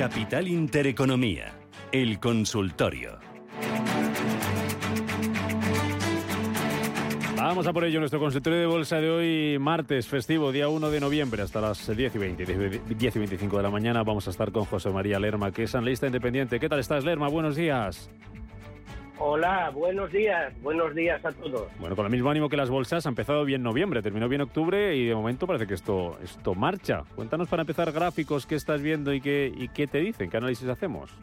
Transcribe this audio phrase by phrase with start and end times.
[0.00, 1.52] Capital Intereconomía,
[1.92, 3.18] el consultorio.
[7.36, 11.00] Vamos a por ello, nuestro consultorio de bolsa de hoy, martes, festivo, día 1 de
[11.00, 14.02] noviembre, hasta las 10 y 20, 10 y 25 de la mañana.
[14.02, 16.58] Vamos a estar con José María Lerma, que es analista independiente.
[16.58, 17.28] ¿Qué tal estás, Lerma?
[17.28, 18.08] Buenos días.
[19.22, 21.68] Hola, buenos días, buenos días a todos.
[21.78, 24.96] Bueno, con el mismo ánimo que las bolsas, ha empezado bien noviembre, terminó bien octubre
[24.96, 27.02] y de momento parece que esto, esto marcha.
[27.16, 30.66] Cuéntanos para empezar gráficos, qué estás viendo y qué, y qué te dicen, qué análisis
[30.66, 31.14] hacemos.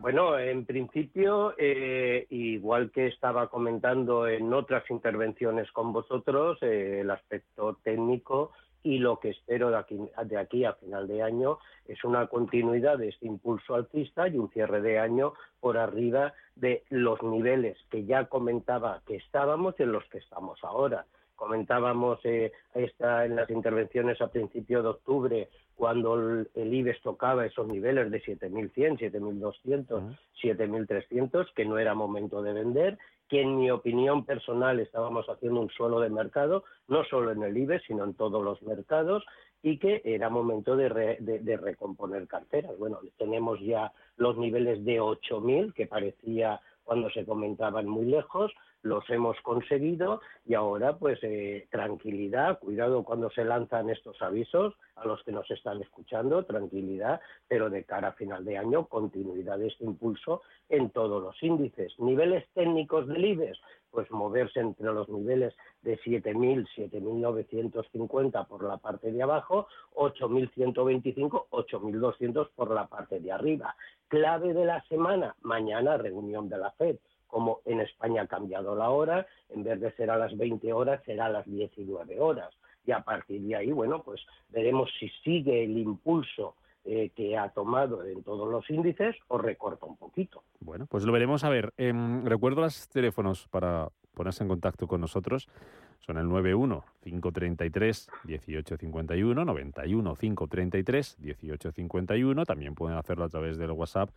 [0.00, 7.10] Bueno, en principio, eh, igual que estaba comentando en otras intervenciones con vosotros, eh, el
[7.10, 12.02] aspecto técnico y lo que espero de aquí, de aquí a final de año es
[12.04, 17.22] una continuidad de este impulso alcista y un cierre de año por arriba de los
[17.22, 21.06] niveles que ya comentaba que estábamos y en los que estamos ahora.
[21.34, 27.68] Comentábamos eh, esta, en las intervenciones a principio de octubre cuando el, IBEX tocaba esos
[27.68, 32.98] niveles de 7.100, 7.200, 7.300, que no era momento de vender,
[33.28, 37.56] que en mi opinión personal estábamos haciendo un suelo de mercado, no solo en el
[37.56, 39.24] IBEX, sino en todos los mercados,
[39.62, 42.78] y que era momento de, de recomponer carteras.
[42.78, 49.08] Bueno, tenemos ya los niveles de 8.000, que parecía cuando se comentaban muy lejos, los
[49.10, 55.22] hemos conseguido y ahora pues eh, tranquilidad, cuidado cuando se lanzan estos avisos a los
[55.24, 59.84] que nos están escuchando, tranquilidad, pero de cara a final de año continuidad de este
[59.84, 61.92] impulso en todos los índices.
[61.98, 63.58] Niveles técnicos del IBEX,
[63.90, 72.50] pues moverse entre los niveles de 7.000, 7.950 por la parte de abajo, 8.125, 8.200
[72.54, 73.74] por la parte de arriba.
[74.08, 76.98] Clave de la semana, mañana reunión de la FED
[77.28, 81.02] como en España ha cambiado la hora, en vez de ser a las 20 horas,
[81.04, 82.52] será a las 19 horas.
[82.84, 86.54] Y a partir de ahí, bueno, pues veremos si sigue el impulso
[86.84, 90.42] eh, que ha tomado en todos los índices o recorta un poquito.
[90.60, 91.44] Bueno, pues lo veremos.
[91.44, 95.48] A ver, em, recuerdo los teléfonos para ponerse en contacto con nosotros.
[96.00, 102.46] Son el 91 533 1851, 91 533 1851.
[102.46, 104.08] También pueden hacerlo a través del WhatsApp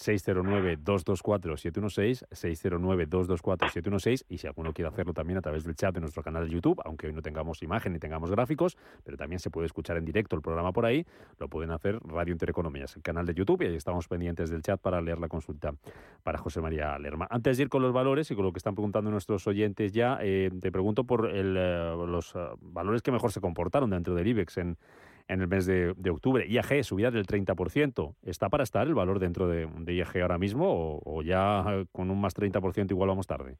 [0.00, 6.46] 609-224-716, 609-224-716 y si alguno quiere hacerlo también a través del chat de nuestro canal
[6.46, 9.96] de YouTube, aunque hoy no tengamos imagen ni tengamos gráficos, pero también se puede escuchar
[9.96, 11.06] en directo el programa por ahí,
[11.38, 14.80] lo pueden hacer Radio Intereconomías, el canal de YouTube y ahí estamos pendientes del chat
[14.80, 15.74] para leer la consulta
[16.22, 17.26] para José María Lerma.
[17.30, 20.18] Antes de ir con los valores y con lo que están preguntando nuestros oyentes ya,
[20.22, 24.26] eh, te pregunto por el, eh, los eh, valores que mejor se comportaron dentro del
[24.26, 24.76] IBEX en
[25.30, 26.46] en el mes de, octubre.
[26.46, 28.14] IAG, subida del 30%.
[28.22, 32.34] ¿Está para estar el valor dentro de, IAG ahora mismo o, ya con un más
[32.34, 33.56] 30% igual vamos tarde?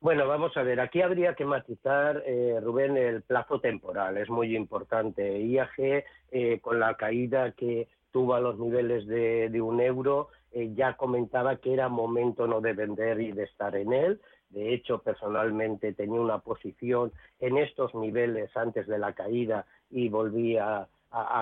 [0.00, 4.56] Bueno, vamos a ver, aquí habría que matizar, eh, Rubén, el plazo temporal, es muy
[4.56, 5.40] importante.
[5.40, 10.96] IAG, eh, con la caída que tuvo a los niveles de, un euro, eh, ya
[10.96, 14.20] comentaba que era momento no de vender y de estar en él.
[14.48, 20.56] De hecho, personalmente tenía una posición en estos niveles antes de la caída y volví
[20.56, 20.88] a,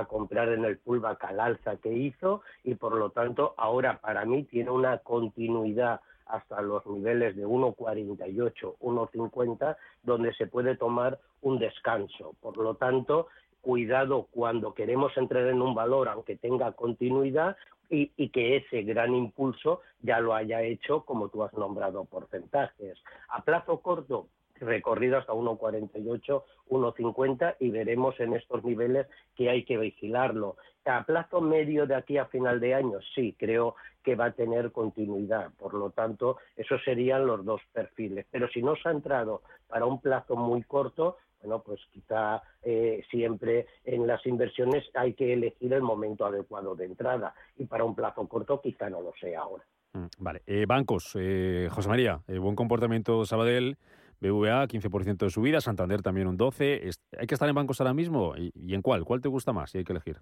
[0.09, 4.45] comprar en el pullback al alza que hizo y por lo tanto ahora para mí
[4.45, 12.35] tiene una continuidad hasta los niveles de 1,48, 1,50, donde se puede tomar un descanso.
[12.41, 13.29] Por lo tanto,
[13.61, 17.57] cuidado cuando queremos entrar en un valor, aunque tenga continuidad,
[17.91, 22.99] y, y, que ese gran impulso ya lo haya hecho, como tú has nombrado, porcentajes.
[23.31, 24.29] A plazo corto,
[24.61, 30.57] recorrido hasta 1,48, 1,50 y veremos en estos niveles que hay que vigilarlo.
[30.85, 34.73] A plazo medio de aquí a final de año, sí, creo que va a tener
[34.73, 35.51] continuidad.
[35.59, 38.25] Por lo tanto, esos serían los dos perfiles.
[38.31, 43.05] Pero si no se ha entrado para un plazo muy corto, bueno, pues quizá eh,
[43.11, 47.95] siempre en las inversiones hay que elegir el momento adecuado de entrada y para un
[47.95, 49.65] plazo corto quizá no lo sea ahora.
[49.93, 53.77] Mm, vale, eh, bancos, eh, José María, buen comportamiento Sabadell.
[54.21, 56.99] BVA, 15% de subida, Santander también un 12%.
[57.19, 58.35] ¿Hay que estar en bancos ahora mismo?
[58.37, 59.05] ¿Y, en cuál?
[59.05, 60.17] ¿Cuál te gusta más si hay que elegir?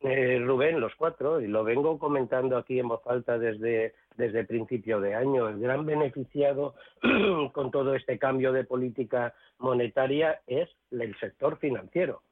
[0.00, 5.00] Eh, Rubén, los cuatro, y lo vengo comentando aquí en voz alta desde, desde principio
[5.00, 5.48] de año.
[5.48, 6.74] El gran beneficiado
[7.52, 12.22] con todo este cambio de política monetaria es el sector financiero.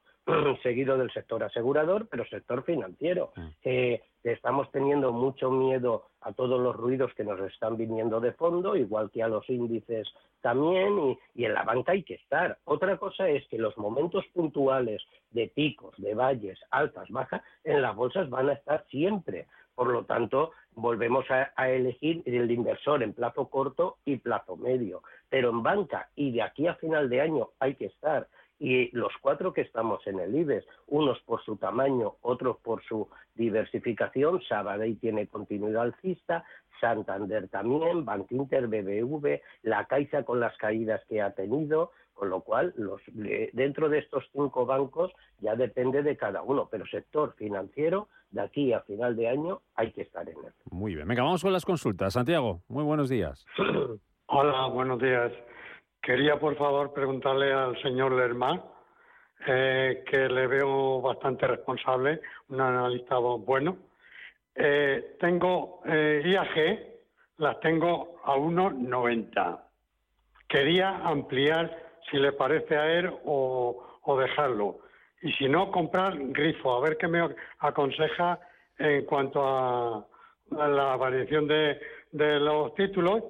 [0.62, 3.32] Seguido del sector asegurador, pero sector financiero.
[3.36, 3.48] Mm.
[3.64, 8.76] Eh, estamos teniendo mucho miedo a todos los ruidos que nos están viniendo de fondo,
[8.76, 10.08] igual que a los índices
[10.40, 12.58] también, y, y, en la banca hay que estar.
[12.64, 17.94] Otra cosa es que los momentos puntuales de picos, de valles, altas, bajas, en las
[17.94, 19.46] bolsas van a estar siempre.
[19.74, 25.02] Por lo tanto, volvemos a, a, elegir el inversor en plazo corto y plazo medio.
[25.28, 28.28] Pero en banca, y de aquí a final de año hay que estar
[28.62, 33.08] y los cuatro que estamos en el IBEX, unos por su tamaño, otros por su
[33.34, 36.44] diversificación, Sabadell tiene continuidad alcista,
[36.80, 42.72] Santander también, Bankinter, BBV, la Caixa con las caídas que ha tenido, con lo cual
[42.76, 43.00] los,
[43.52, 45.10] dentro de estos cinco bancos
[45.40, 49.90] ya depende de cada uno, pero sector financiero de aquí a final de año hay
[49.90, 50.52] que estar en él.
[50.70, 52.12] Muy bien, venga, vamos con las consultas.
[52.12, 53.44] Santiago, muy buenos días.
[54.26, 55.32] Hola, buenos días.
[56.02, 58.60] Quería, por favor, preguntarle al señor Lerma,
[59.46, 63.76] eh, que le veo bastante responsable, un analista bueno,
[64.52, 66.78] eh, tengo eh, IAG,
[67.38, 69.60] las tengo a 1,90.
[70.48, 71.70] Quería ampliar,
[72.10, 74.80] si le parece a él, o, dejarlo.
[75.22, 78.40] Y si no, comprar grifo, a ver qué me aconseja
[78.76, 80.04] en cuanto a,
[80.50, 83.22] la variación de, los títulos.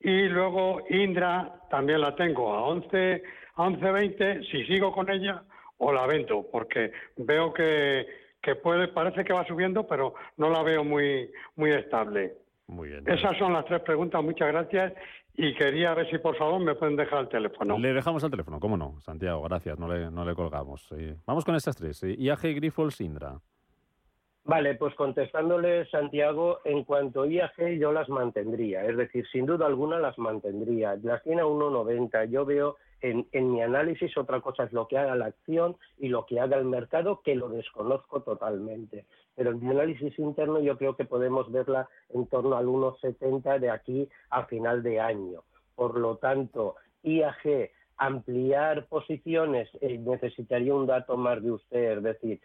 [0.00, 3.22] Y luego Indra también la tengo a 11,
[3.56, 5.42] a 11.20, si sigo con ella
[5.78, 8.06] o la vendo, porque veo que
[8.46, 12.34] que puede, parece que va subiendo, pero no la veo muy, muy estable.
[12.68, 13.02] Muy bien.
[13.04, 14.92] Esas son las tres preguntas, muchas gracias.
[15.34, 17.76] Y quería ver si por favor me pueden dejar el teléfono.
[17.76, 20.88] Le dejamos el teléfono, cómo no, Santiago, gracias, no le, no le colgamos.
[21.26, 22.02] vamos con estas tres.
[22.04, 23.36] IAG, Grifol, Sindra.
[24.46, 29.66] Vale, pues contestándole, Santiago, en cuanto a IAG yo las mantendría, es decir, sin duda
[29.66, 30.94] alguna las mantendría.
[31.02, 32.30] Las tiene a 1,90.
[32.30, 36.26] Yo veo en, mi análisis, otra cosa es lo que haga la acción y lo
[36.26, 39.06] que haga el mercado, que lo desconozco totalmente.
[39.34, 43.70] Pero en mi análisis interno yo creo que podemos verla en torno al 1,70 de
[43.70, 45.42] aquí a final de año.
[45.74, 52.40] Por lo tanto, IAG ampliar posiciones eh, necesitaría un dato más de usted, es decir,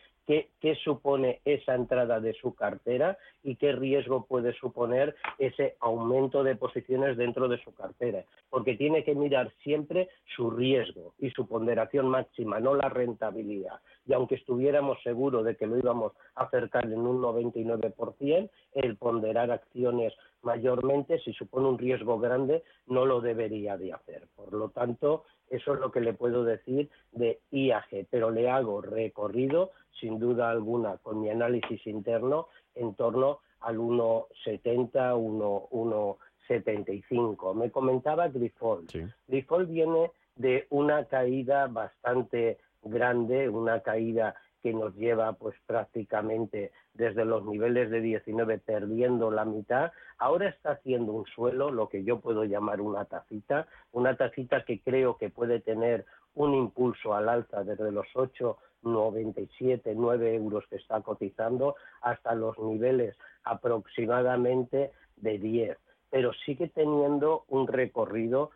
[0.59, 6.55] ¿qué, supone esa entrada de su cartera y qué riesgo puede suponer ese aumento de
[6.55, 8.23] posiciones dentro de su cartera.
[8.49, 13.79] Porque tiene que mirar siempre su riesgo y su ponderación máxima, no la rentabilidad.
[14.05, 19.51] Y aunque estuviéramos seguros de que lo íbamos a acercar en un 99%, el ponderar
[19.51, 20.13] acciones
[20.43, 24.27] mayormente, si supone un riesgo grande, no lo debería de hacer.
[24.35, 28.81] Por lo tanto, eso es lo que le puedo decir de IAG, pero le hago
[28.81, 37.53] recorrido, sin duda alguna, con mi análisis interno, en torno al 1,70, 1,75.
[37.53, 38.87] Me comentaba Grifol.
[39.27, 47.25] Grifol viene de una caída bastante grande, una caída que nos lleva pues prácticamente desde
[47.25, 52.19] los niveles de 19 perdiendo la mitad, ahora está haciendo un suelo, lo que yo
[52.19, 56.05] puedo llamar una tacita, una tacita que creo que puede tener
[56.35, 63.17] un impulso al alza desde los 8,97, 9 euros que está cotizando hasta los niveles
[63.43, 65.77] aproximadamente de 10,
[66.09, 68.51] pero sigue teniendo un recorrido,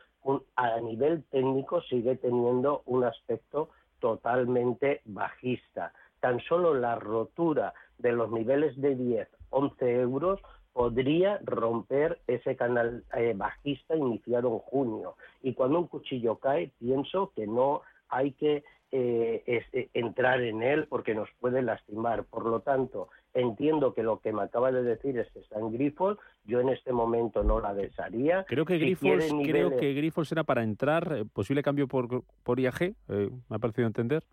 [0.56, 5.94] a nivel técnico sigue teniendo un aspecto totalmente bajista.
[6.19, 10.39] Tan solo la rotura de los niveles de 10, 11 euros
[10.75, 15.15] podría romper ese canal eh, bajista iniciado en junio.
[15.41, 20.85] Y cuando un cuchillo cae, pienso que no hay que eh, eh, entrar en él
[20.89, 22.25] porque nos puede lastimar.
[22.25, 25.71] Por lo tanto, entiendo que lo que me acaba de decir es que está en
[25.71, 26.19] Grifols.
[26.44, 28.44] Yo en este momento no la desharía.
[28.44, 33.56] Creo que Grifols, creo que Grifols era para entrar, posible cambio por, por IAG, me
[33.56, 34.25] ha parecido entender.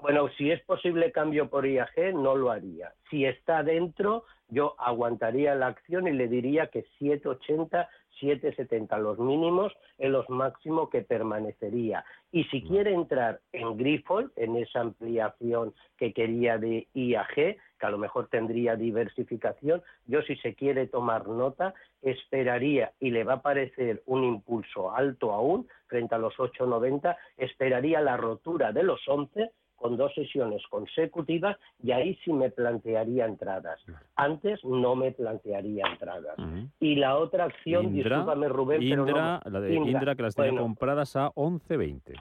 [0.00, 2.92] Bueno, si es posible cambio por IAG, no lo haría.
[3.08, 7.88] Si está dentro, yo aguantaría la acción y le diría que 780,
[8.20, 12.04] 770 los mínimos en los máximos que permanecería.
[12.30, 17.90] Y si quiere entrar en Grifol, en esa ampliación que quería de IAG, que a
[17.90, 21.72] lo mejor tendría diversificación, yo si se quiere tomar nota,
[22.02, 28.02] esperaría y le va a parecer un impulso alto aún frente a los 890, esperaría
[28.02, 33.78] la rotura de los 11 con dos sesiones consecutivas y ahí sí me plantearía entradas.
[34.16, 36.36] Antes no me plantearía entradas.
[36.80, 41.30] Y la otra acción, discúlpame Rubén, Indra, la de Indra, que las tenía compradas a
[41.32, 42.14] 11.20.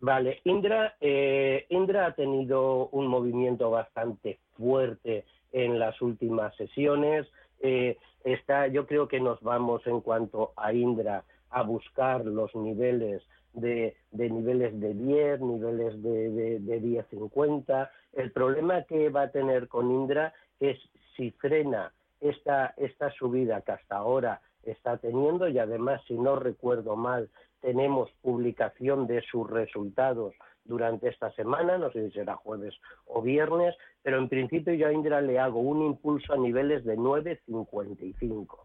[0.00, 7.28] Vale, Indra, eh, Indra ha tenido un movimiento bastante fuerte en las últimas sesiones.
[7.60, 13.22] Eh, está, yo creo que nos vamos en cuanto a Indra a buscar los niveles
[13.52, 17.90] de, niveles de 10, niveles de, de, de 10-50.
[18.14, 20.78] El problema que va a tener con Indra es
[21.16, 26.96] si frena esta, esta subida que hasta ahora está teniendo y además, si no recuerdo
[26.96, 27.28] mal,
[27.60, 32.74] tenemos publicación de sus resultados durante esta semana, no sé si será jueves
[33.06, 36.96] o viernes, pero en principio yo a Indra le hago un impulso a niveles de
[36.96, 38.58] 9,55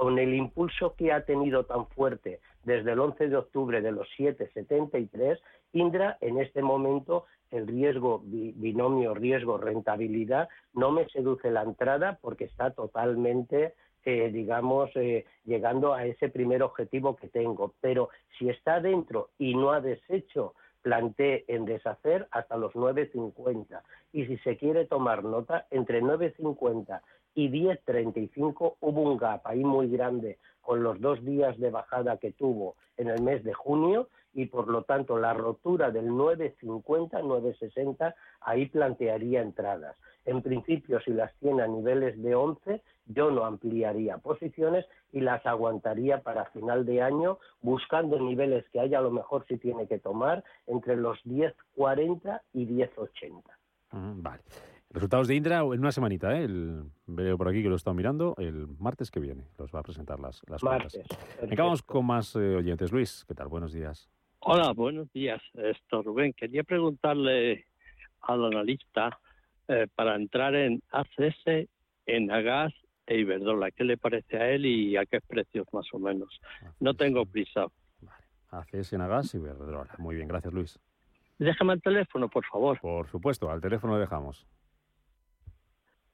[0.00, 4.08] con el impulso que ha tenido tan fuerte desde el 11 de octubre de los
[4.16, 5.38] 7,73,
[5.74, 12.44] Indra en este momento el riesgo binomio riesgo rentabilidad no me seduce la entrada porque
[12.44, 13.74] está totalmente
[14.06, 17.74] eh, digamos eh, llegando a ese primer objetivo que tengo.
[17.82, 23.82] Pero si está dentro y no ha deshecho planteé en deshacer hasta los 9.50
[24.14, 27.02] y si se quiere tomar nota entre 9.50
[27.40, 32.32] y 10.35 hubo un gap ahí muy grande con los dos días de bajada que
[32.32, 36.84] tuvo en el mes de junio y por lo tanto la rotura del 9.50,
[37.22, 39.96] 9.60, ahí plantearía entradas.
[40.26, 45.44] En principio, si las tiene a niveles de 11, yo no ampliaría posiciones y las
[45.46, 49.98] aguantaría para final de año buscando niveles que haya a lo mejor si tiene que
[49.98, 53.42] tomar entre los 10.40 y 10.80.
[53.92, 54.42] vale.
[54.92, 56.44] Resultados de Indra en una semanita, ¿eh?
[56.44, 59.80] El, veo por aquí que lo he estado mirando, el martes que viene los va
[59.80, 61.00] a presentar las, las martes,
[61.40, 62.90] Acabamos con más eh, oyentes.
[62.90, 63.46] Luis, ¿qué tal?
[63.46, 64.10] Buenos días.
[64.40, 65.40] Hola, buenos días.
[65.54, 67.66] Esto, Rubén, quería preguntarle
[68.22, 69.20] al analista
[69.68, 71.68] eh, para entrar en ACS,
[72.06, 72.72] en Agas
[73.06, 73.70] e Iberdrola.
[73.70, 76.40] ¿Qué le parece a él y a qué precios más o menos?
[76.80, 77.66] No tengo prisa.
[78.00, 78.24] Vale.
[78.50, 79.94] ACS, en Agas y Iberdrola.
[79.98, 80.80] Muy bien, gracias Luis.
[81.38, 82.80] Déjame el teléfono, por favor.
[82.80, 84.48] Por supuesto, al teléfono lo dejamos.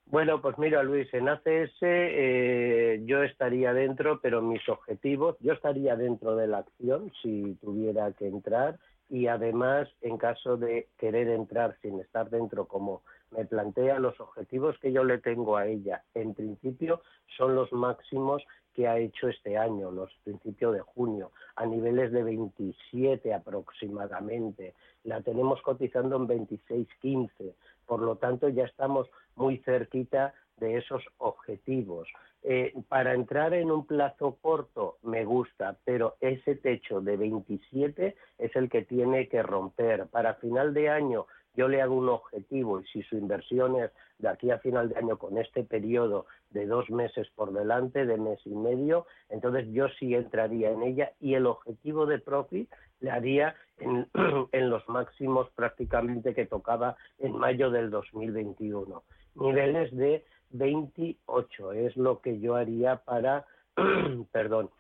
[0.09, 5.97] Bueno, pues mira, Luis, en ACS eh, yo estaría dentro, pero mis objetivos, yo estaría
[5.97, 11.77] dentro de la acción si tuviera que entrar y además, en caso de querer entrar
[11.83, 16.35] sin estar dentro, como me plantea, los objetivos que yo le tengo a ella, en
[16.35, 17.03] principio,
[17.37, 18.45] son los máximos
[18.75, 24.75] que ha hecho este año, los principios de junio, a niveles de 27 aproximadamente.
[25.03, 27.55] La tenemos cotizando en 26.15
[27.87, 32.09] por lo tanto, ya estamos muy cerquita de esos objetivos.
[32.43, 38.57] Eh, para entrar en un plazo corto me gusta, pero ese techo de 27 es
[38.57, 40.07] el que tiene que romper.
[40.07, 41.27] Para final de año
[41.57, 44.97] yo le hago un objetivo y si su inversión es de aquí a final de
[44.97, 49.89] año con este periodo de dos meses por delante, de mes y medio, entonces yo
[49.99, 52.71] sí entraría en ella y el objetivo de profit
[53.01, 54.09] le haría en,
[54.53, 59.03] en los máximos prácticamente que tocaba en mayo del 2021.
[59.35, 63.45] Niveles de 28 es lo que yo haría para,
[64.33, 64.71] perdón,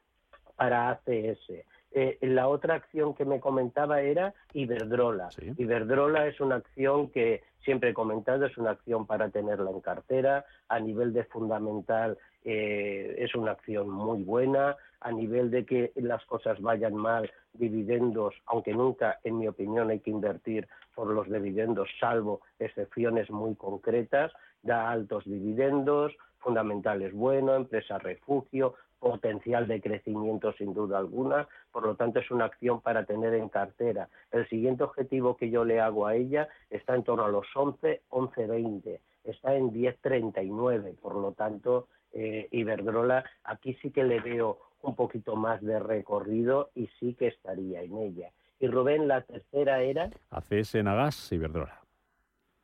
[0.56, 1.52] para ACS.
[1.98, 5.30] Eh, la otra acción que me comentaba era Iberdrola.
[5.56, 10.44] Iberdrola es una acción que siempre he comentado, es una acción para tenerla en cartera.
[10.68, 14.76] A nivel de fundamental eh, es una acción muy buena.
[15.00, 20.00] A nivel de que las cosas vayan mal, dividendos, aunque nunca, en mi opinión, hay
[20.00, 27.98] que invertir por los dividendos, salvo excepciones muy concretas, da altos dividendos, fundamentales bueno, empresa
[27.98, 33.34] refugio, potencial de crecimiento sin duda alguna, por lo tanto es una acción para tener
[33.34, 34.08] en cartera.
[34.30, 38.02] El siguiente objetivo que yo le hago a ella está en torno a los 11,
[38.10, 44.94] 11.20, está en 10.39, por lo tanto eh, Iberdrola aquí sí que le veo un
[44.94, 48.30] poquito más de recorrido y sí que estaría en ella.
[48.58, 50.10] Y Rubén, la tercera era...
[50.30, 51.82] ACS Enagas Iberdrola.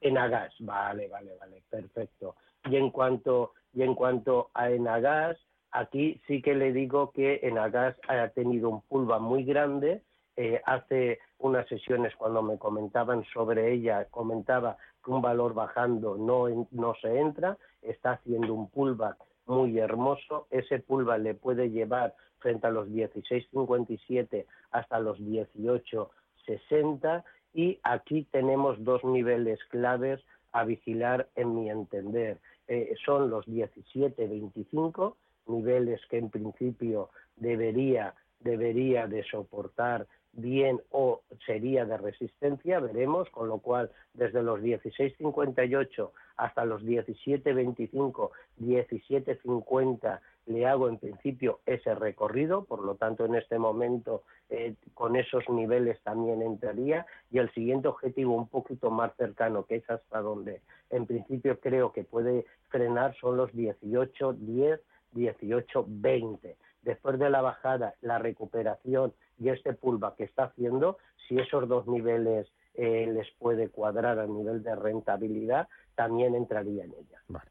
[0.00, 2.36] Enagas, vale, vale, vale, perfecto.
[2.64, 5.38] Y en cuanto, y en cuanto a Enagas,
[5.72, 10.02] Aquí sí que le digo que en Agas ha tenido un pulva muy grande.
[10.36, 16.68] Eh, hace unas sesiones cuando me comentaban sobre ella, comentaba que un valor bajando no,
[16.70, 20.46] no se entra, está haciendo un pulva muy hermoso.
[20.50, 27.24] Ese pulva le puede llevar frente a los 16.57 hasta los 18.60
[27.54, 30.20] y aquí tenemos dos niveles claves
[30.52, 32.38] a vigilar en mi entender.
[32.68, 35.14] Eh, son los 17.25
[35.46, 43.48] niveles que en principio debería, debería de soportar bien o sería de resistencia, veremos, con
[43.48, 48.30] lo cual desde los 16.58 hasta los 17.25,
[48.60, 55.16] 17.50 le hago en principio ese recorrido, por lo tanto en este momento eh, con
[55.16, 57.06] esos niveles también entraría.
[57.30, 61.92] Y el siguiente objetivo un poquito más cercano, que es hasta donde en principio creo
[61.92, 64.80] que puede frenar, son los 18.10
[65.14, 66.56] 18-20.
[66.82, 71.86] Después de la bajada, la recuperación y este pulva que está haciendo, si esos dos
[71.86, 77.22] niveles eh, les puede cuadrar a nivel de rentabilidad, también entraría en ella.
[77.28, 77.50] Vale.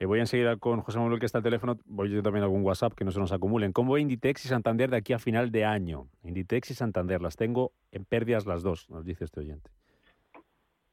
[0.00, 1.78] Eh, voy enseguida con José Manuel, que está al teléfono.
[1.84, 3.72] Voy yo también algún WhatsApp que no se nos acumulen.
[3.72, 6.08] ¿Cómo va Inditex y Santander de aquí a final de año?
[6.24, 9.70] Inditex y Santander, las tengo en pérdidas las dos, nos dice este oyente.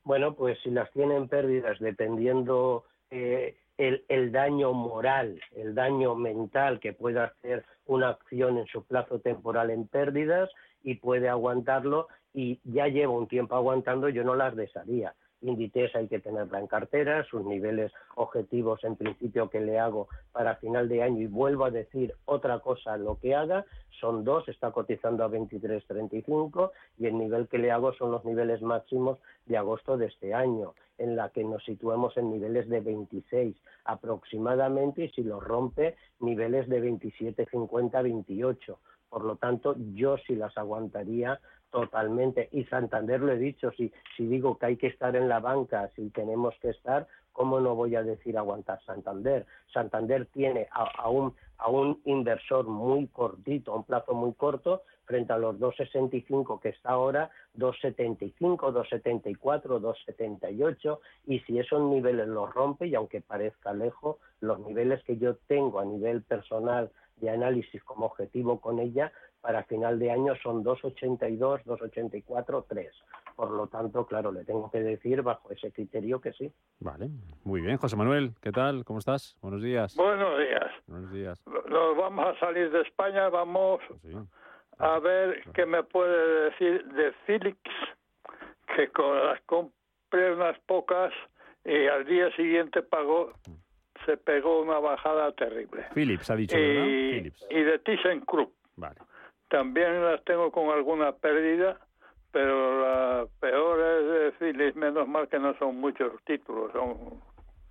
[0.03, 6.79] Bueno, pues si las tienen pérdidas, dependiendo eh, el, el, daño moral, el daño mental
[6.79, 10.49] que puede hacer una acción en su plazo temporal en pérdidas
[10.83, 15.13] y puede aguantarlo y ya lleva un tiempo aguantando, yo no las desharía.
[15.41, 20.55] Inditex hay que tenerla en cartera, sus niveles objetivos en principio que le hago para
[20.57, 23.65] final de año y vuelvo a decir otra cosa lo que haga,
[23.99, 28.61] son dos, está cotizando a 23.35 y el nivel que le hago son los niveles
[28.61, 33.55] máximos de agosto de este año, en la que nos situemos en niveles de 26
[33.85, 38.79] aproximadamente y si lo rompe niveles de 27, 50, 28.
[39.09, 41.39] Por lo tanto, yo sí las aguantaría
[41.71, 42.49] Totalmente.
[42.51, 45.89] Y Santander lo he dicho, si, si digo que hay que estar en la banca,
[45.95, 49.45] si tenemos que estar, ¿cómo no voy a decir aguantar Santander?
[49.73, 55.31] Santander tiene a, un, a un inversor muy cortito, a un plazo muy corto, frente
[55.31, 62.87] a los 2,65 que está ahora, 2,75, 2,74, 2,78, y si esos niveles los rompe,
[62.87, 68.07] y aunque parezca lejos, los niveles que yo tengo a nivel personal de análisis como
[68.07, 69.11] objetivo con ella
[69.41, 72.91] para final de año son 2,82, 2,84, 3.
[73.35, 76.51] Por lo tanto, claro, le tengo que decir bajo ese criterio que sí.
[76.79, 77.09] Vale,
[77.43, 77.77] muy bien.
[77.77, 78.85] José Manuel, ¿qué tal?
[78.85, 79.35] ¿Cómo estás?
[79.41, 79.95] Buenos días.
[79.95, 80.71] Buenos días.
[80.87, 81.41] Buenos días.
[81.47, 84.15] Nos vamos a salir de España, vamos pues
[84.77, 87.71] a ver qué me puede decir de Philips,
[88.75, 91.11] que con las compré unas pocas
[91.65, 93.33] y al día siguiente pagó
[94.05, 95.85] se pegó una bajada terrible.
[95.93, 96.83] Philips ha dicho, ¿verdad?
[96.83, 97.47] Philips.
[97.49, 98.51] Y de ThyssenKrupp.
[98.75, 98.95] Vale.
[99.51, 101.77] También las tengo con alguna pérdida,
[102.31, 107.21] pero la peor es de Philips, menos mal que no son muchos títulos, son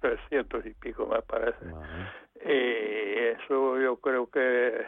[0.00, 1.64] 300 y pico me parece.
[2.44, 4.84] Y eso yo creo que,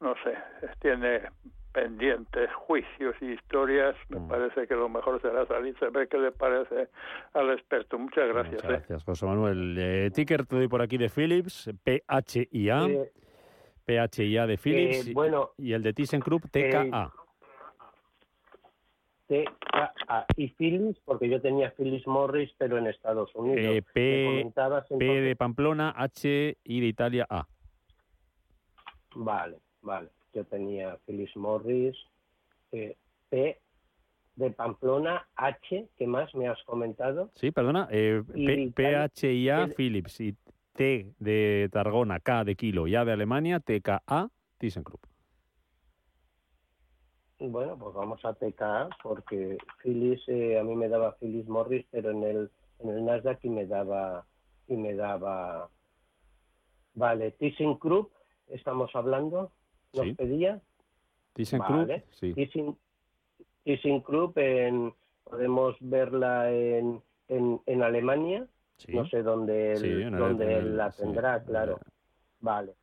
[0.00, 0.36] no sé,
[0.80, 1.22] tiene
[1.72, 4.28] pendientes juicios y historias, me mm.
[4.28, 6.88] parece que lo mejor será salir, a ver qué le parece
[7.32, 7.98] al experto.
[7.98, 8.62] Muchas gracias.
[8.62, 8.74] Muchas ¿eh?
[8.74, 9.76] gracias, José Manuel.
[9.78, 12.86] Eh, ticker te doy por aquí de Philips, PHIA.
[13.84, 17.12] PHIA de Philips eh, bueno, y el de ThyssenKrupp TKA.
[19.26, 23.60] TKA y Philips, porque yo tenía Philips Morris, pero en Estados Unidos.
[23.60, 24.52] Eh, P,
[24.98, 27.46] de Pamplona, H y de Italia A.
[29.14, 30.08] Vale, vale.
[30.34, 31.96] Yo tenía Philips Morris,
[32.72, 32.96] eh,
[33.28, 33.58] P
[34.36, 37.30] de Pamplona, H, ¿qué más me has comentado?
[37.34, 38.22] Sí, perdona, eh,
[38.74, 40.34] PHIA Philips y
[40.74, 45.04] T de Tarragona, K de Kilo y A de Alemania, TKA, ThyssenKrupp.
[47.38, 52.10] Bueno, pues vamos a TKA porque Philips, eh, a mí me daba Philips Morris, pero
[52.10, 54.24] en el, en el Nasdaq y me daba,
[54.68, 55.68] y me daba,
[56.94, 58.12] vale, ThyssenKrupp,
[58.48, 59.50] estamos hablando,
[59.92, 60.62] nos pedía.
[61.34, 62.32] ThyssenKrupp, sí.
[63.64, 68.46] ThyssenKrupp, en, podemos verla en, en, en Alemania,
[68.88, 71.78] no sé dónde, él, la tendrá, claro.
[72.40, 72.74] Vale.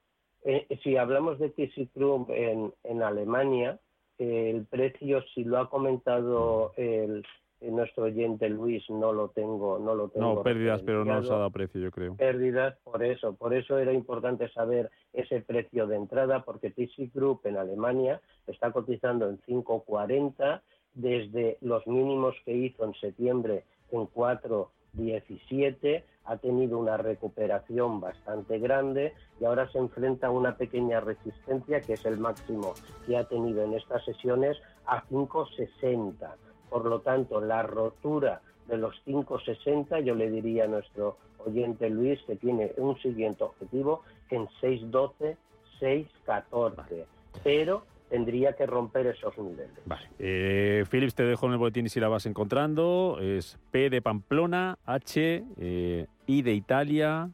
[0.44, 3.80] Eh, si hablamos de ThyssenKrupp en, en Alemania,
[4.18, 7.26] el precio, si lo ha comentado el,
[7.62, 10.36] nuestro oyente Luis, no lo tengo, no lo tengo.
[10.36, 12.16] No, pérdidas, pero no os ha dado precio, yo creo.
[12.16, 17.58] Pérdidas, por eso, por eso era importante saber ese precio de entrada, porque ThyssenKrupp en
[17.58, 20.62] Alemania está cotizando en 5.40
[20.94, 28.60] desde los mínimos que hizo en septiembre en 4 17 ha tenido una recuperación bastante
[28.60, 32.74] grande y ahora se enfrenta a una pequeña resistencia que es el máximo
[33.06, 36.36] que ha tenido en estas sesiones a 5,60.
[36.70, 42.22] Por lo tanto, la rotura de los 5,60 yo le diría a nuestro oyente Luis
[42.28, 45.36] que tiene un siguiente objetivo en 6,12,
[45.80, 47.06] 6,14.
[47.44, 49.70] Pero tendría que romper esos niveles.
[49.86, 50.10] Vale.
[50.18, 53.18] Eh, Philips, te dejo en el boletín y si la vas encontrando.
[53.22, 57.30] Es P de Pamplona, H, eh, I de Italia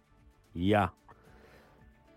[0.54, 0.94] y A.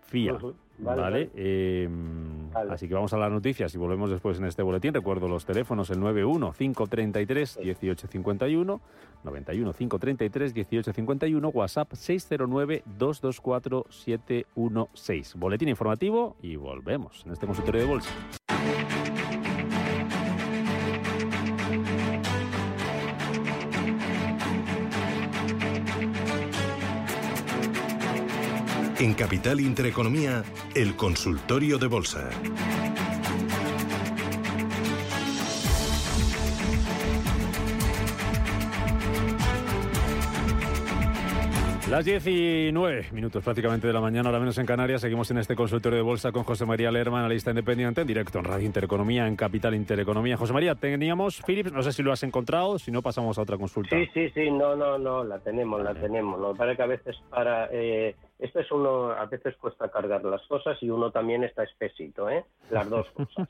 [0.01, 0.37] FIA.
[0.79, 4.93] Em, vale, Así que vamos a las noticias y volvemos después en este boletín.
[4.93, 8.81] Recuerdo los teléfonos, el 91 533 1851,
[9.23, 15.35] 91 533 1851, WhatsApp 609 224 716.
[15.35, 18.38] Boletín informativo y volvemos en este consultorio de bolsa.
[28.99, 30.43] En Capital Intereconomía,
[30.75, 32.29] el consultorio de bolsa.
[41.89, 45.01] Las 19 minutos prácticamente de la mañana, ahora menos en Canarias.
[45.01, 48.45] Seguimos en este consultorio de bolsa con José María Lerma, analista independiente, en directo en
[48.45, 50.37] Radio Intereconomía, en Capital Intereconomía.
[50.37, 53.57] José María, teníamos Philips, no sé si lo has encontrado, si no pasamos a otra
[53.57, 53.95] consulta.
[53.97, 56.39] Sí, sí, sí, no, no, no, la tenemos, la tenemos.
[56.39, 57.67] Lo que pasa que a veces para...
[57.71, 62.29] Eh, esto es uno, a veces cuesta cargar las cosas y uno también está espesito,
[62.29, 62.45] ¿eh?
[62.71, 63.49] Las dos cosas.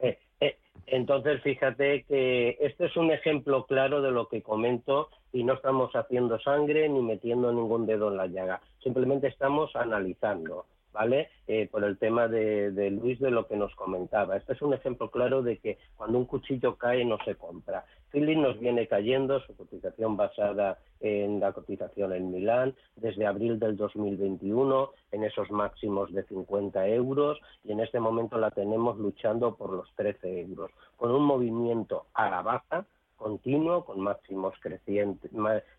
[0.00, 5.44] Eh, eh, entonces, fíjate que este es un ejemplo claro de lo que comento y
[5.44, 10.66] no estamos haciendo sangre ni metiendo ningún dedo en la llaga, simplemente estamos analizando.
[10.92, 11.28] ¿Vale?
[11.46, 14.36] Eh, por el tema de, Luis de lo que nos comentaba.
[14.36, 17.84] Este es un ejemplo claro de que cuando un cuchillo cae no se compra.
[18.10, 23.76] Philip nos viene cayendo, su cotización basada en la cotización en Milán, desde abril del
[23.76, 29.72] 2021, en esos máximos de 50 euros, y en este momento la tenemos luchando por
[29.72, 32.84] los 13 euros, con un movimiento a la baja,
[33.20, 35.30] continuo, con máximos crecientes,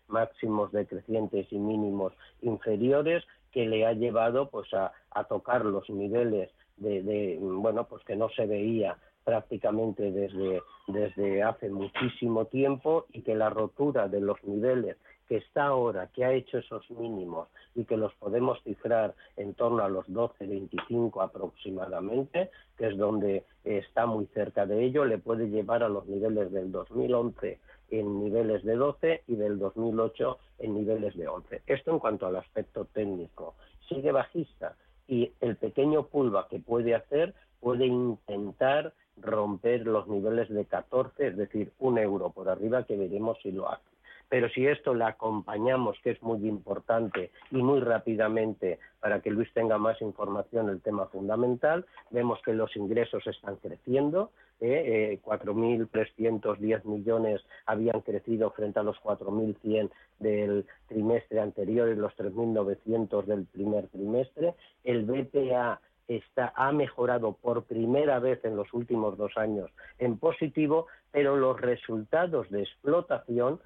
[0.06, 4.92] máximos decrecientes y mínimos inferiores, que le ha llevado pues a,
[5.28, 12.46] tocar los niveles de, bueno pues que no se veía prácticamente desde, desde hace muchísimo
[12.46, 14.96] tiempo y que la rotura de los niveles
[15.28, 19.82] que está ahora, que ha hecho esos mínimos y que los podemos cifrar en torno
[19.82, 25.48] a los 12, 25 aproximadamente, que es donde está muy cerca de ello, le puede
[25.48, 27.60] llevar a los niveles del 2011
[27.92, 31.62] en niveles de 12 y del 2008 en niveles de 11.
[31.66, 33.54] Esto en cuanto al aspecto técnico.
[33.88, 34.76] Sigue bajista
[35.06, 41.36] y el pequeño pulva que puede hacer puede intentar romper los niveles de 14, es
[41.36, 43.91] decir, un euro por arriba, que veremos si lo hace.
[44.32, 49.52] Pero si esto le acompañamos, que es muy importante y muy rápidamente para que Luis
[49.52, 55.20] tenga más información del tema fundamental, vemos que los ingresos están creciendo, ¿eh?
[55.22, 63.26] 4.310 eh, millones habían crecido frente a los 4.100 del trimestre anterior y los 3.900
[63.26, 64.54] del primer trimestre.
[64.82, 70.86] El BPA está, ha mejorado por primera vez en los últimos dos años en positivo,
[71.10, 73.60] pero los resultados de explotación,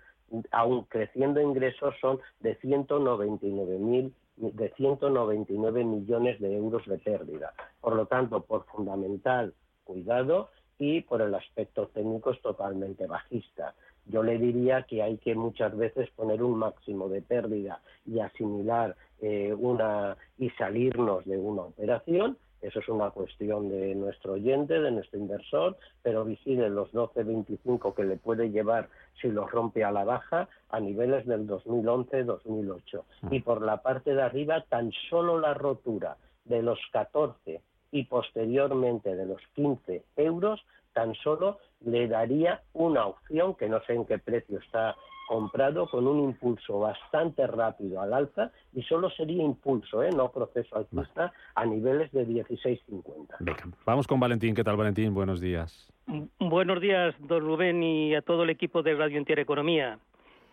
[0.50, 7.54] aún creciendo ingresos, son de 199.000 de 199 millones de euros de pérdida.
[7.80, 13.74] Por lo tanto, por fundamental cuidado y por el aspecto técnico es totalmente bajista.
[14.04, 18.94] Yo le diría que hay que muchas veces poner un máximo de pérdida y asimilar
[19.20, 22.36] eh, una y salirnos de una operación.
[22.62, 28.04] Eso es una cuestión de nuestro oyente, de nuestro inversor, pero vigile los 12-25 que
[28.04, 28.88] le puede llevar
[29.20, 33.02] si lo rompe a la baja a niveles del 2011-2008.
[33.22, 33.34] Mm.
[33.34, 37.60] Y por la parte de arriba, tan solo la rotura de los 14
[37.92, 43.94] y posteriormente de los 15 euros, tan solo le daría una opción, que no sé
[43.94, 49.42] en qué precio está comprado, con un impulso bastante rápido al alza y solo sería
[49.42, 50.10] impulso, ¿eh?
[50.10, 53.74] no proceso alcista, a niveles de 16,50.
[53.84, 54.54] vamos con Valentín.
[54.54, 55.14] ¿Qué tal, Valentín?
[55.14, 55.92] Buenos días.
[56.38, 59.98] Buenos días, don Rubén, y a todo el equipo de Radio Intereconomía.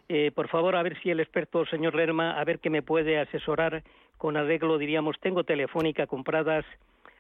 [0.10, 3.20] Eh, por favor, a ver si el experto, señor Lerma, a ver qué me puede
[3.20, 3.84] asesorar
[4.18, 6.66] con arreglo, diríamos, tengo telefónica compradas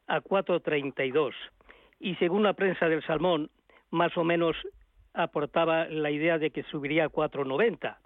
[0.07, 1.33] a 4.32
[1.99, 3.49] y según la prensa del salmón,
[3.91, 4.55] más o menos
[5.13, 7.97] aportaba la idea de que subiría a 4.90,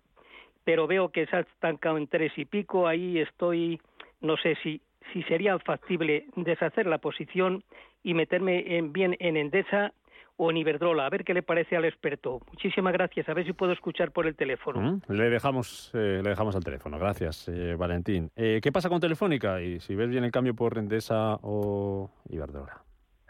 [0.64, 3.80] pero veo que se ha estancado en tres y pico, ahí estoy,
[4.22, 4.82] no sé si,
[5.14, 7.64] si sería factible deshacer la posición
[8.04, 9.94] y meterme en, bien en Endesa
[10.38, 11.06] o en Iberdrola.
[11.06, 12.42] A ver qué le parece al experto.
[12.52, 13.28] Muchísimas gracias.
[13.28, 14.80] A ver si puedo escuchar por el teléfono.
[14.80, 16.98] Mm, le dejamos eh, le dejamos al teléfono.
[17.00, 18.30] Gracias, eh, Valentín.
[18.36, 19.62] Eh, ¿Qué pasa con Telefónica?
[19.62, 22.87] Y si ves bien el cambio por Endesa o Iberdrola.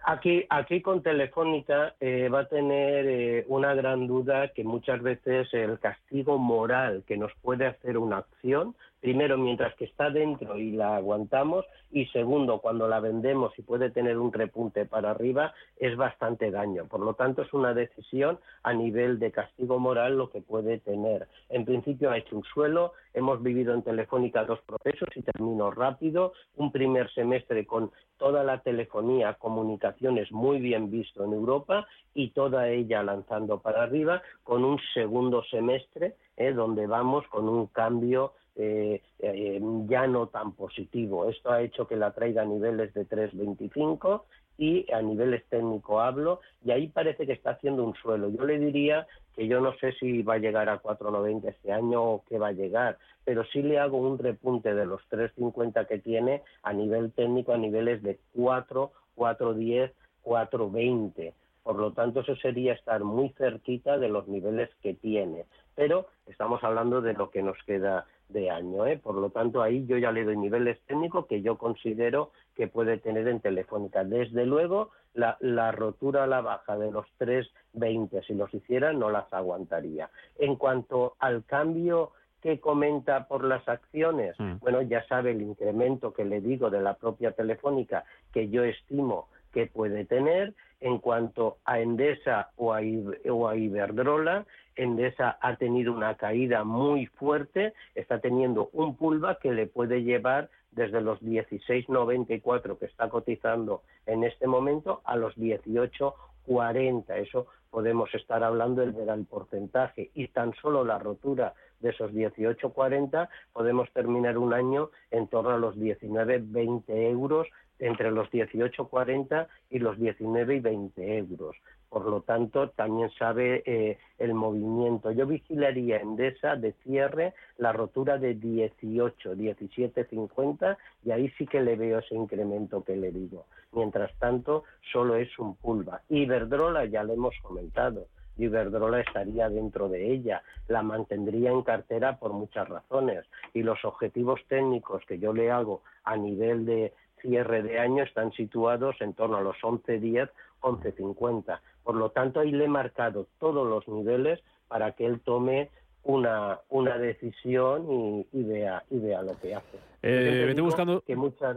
[0.09, 1.93] Aquí, aquí con Telefónica
[2.33, 7.67] va a tener una gran duda que muchas veces el castigo moral que nos puede
[7.67, 8.73] hacer una acción
[9.07, 13.89] primero mientras que está dentro y la aguantamos y segundo cuando la vendemos y puede
[13.89, 16.87] tener un repunte para arriba es bastante daño.
[16.87, 21.29] Por lo tanto es una decisión a nivel de castigo moral lo que puede tener.
[21.47, 26.33] En principio ha hecho un suelo, hemos vivido en Telefónica dos procesos y termino rápido,
[26.57, 32.67] un primer semestre con toda la telefonía, comunicaciones muy bien visto en Europa y toda
[32.67, 39.01] ella lanzando para arriba, con un segundo semestre eh, donde vamos con un cambio eh,
[39.19, 41.29] eh, ya no tan positivo.
[41.29, 44.23] Esto ha hecho que la traiga a niveles de 3,25
[44.57, 48.29] y a niveles técnico hablo, y ahí parece que está haciendo un suelo.
[48.29, 52.03] Yo le diría que yo no sé si va a llegar a 4,90 este año
[52.03, 55.99] o qué va a llegar, pero sí le hago un repunte de los 3,50 que
[55.99, 59.91] tiene a nivel técnico a niveles de 4, 4,10,
[60.23, 61.33] 4,20.
[61.61, 65.45] Por lo tanto, eso sería estar muy cerquita de los niveles que tiene.
[65.75, 68.85] Pero estamos hablando de lo que nos queda de año.
[68.85, 68.97] ¿eh?
[68.97, 72.97] Por lo tanto, ahí yo ya le doy niveles técnicos que yo considero que puede
[72.97, 74.03] tener en Telefónica.
[74.03, 79.09] Desde luego, la, la rotura a la baja de los 3,20, si los hiciera, no
[79.09, 80.09] las aguantaría.
[80.37, 82.11] En cuanto al cambio
[82.41, 84.57] que comenta por las acciones, Mm.
[84.59, 89.27] bueno, ya sabe el incremento que le digo de la propia Telefónica que yo estimo
[89.53, 90.53] que puede tener.
[90.79, 94.45] En cuanto a Endesa o a, Ib- o a Iberdrola,
[94.77, 100.49] Endesa ha tenido una caída muy fuerte, está teniendo un pullback que le puede llevar
[100.71, 107.03] desde los 16.94 que está cotizando en este momento a los 18.40.
[107.17, 113.27] Eso podemos estar hablando del del porcentaje y tan solo la rotura de esos 18.40
[113.53, 117.47] podemos terminar un año en torno a los 19-20 euros
[117.79, 121.55] entre los 18.40 y los 19 y 20 euros.
[121.89, 125.11] Por lo tanto, también sabe eh, el movimiento.
[125.11, 131.75] Yo vigilaría Endesa de cierre la rotura de 18, 17.50 y ahí sí que le
[131.75, 133.45] veo ese incremento que le digo.
[133.71, 136.03] Mientras tanto, solo es un pullback.
[136.09, 138.07] Iberdrola ya lo hemos comentado.
[138.37, 144.39] Iberdrola estaría dentro de ella, la mantendría en cartera por muchas razones y los objetivos
[144.47, 149.37] técnicos que yo le hago a nivel de cierre de año están situados en torno
[149.37, 150.29] a los 11.10,
[150.61, 151.59] 11.50.
[151.87, 155.69] Por lo tanto, ahí le he marcado todos los niveles para que él tome
[156.03, 159.77] una, una decisión y, y vea y vea lo que hace.
[160.01, 161.55] Eh, vete buscando- que muchas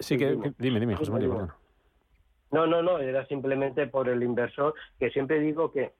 [0.00, 0.52] Sí, que, dime.
[0.58, 1.28] dime, dime, José María.
[2.50, 5.92] No, no, no, era simplemente por el inversor, que siempre digo que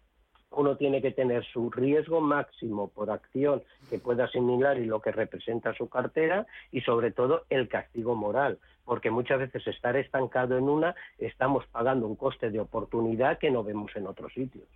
[0.54, 5.12] uno tiene que tener su riesgo máximo por acción que pueda asimilar y lo que
[5.12, 10.68] representa su cartera y sobre todo el castigo moral, porque muchas veces estar estancado en
[10.68, 14.66] una estamos pagando un coste de oportunidad que no vemos en otros sitios.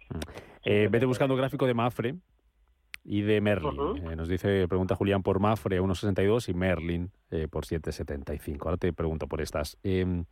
[0.64, 2.14] Eh, vete buscando gráfico de Mafre
[3.04, 4.10] y de Merlin.
[4.10, 8.64] Eh, nos dice, pregunta Julián por Mafre a 1,62 y Merlin eh, por 7,75.
[8.64, 9.78] Ahora te pregunto por estas.
[9.82, 10.24] Eh,